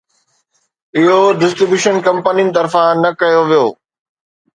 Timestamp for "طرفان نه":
2.57-3.09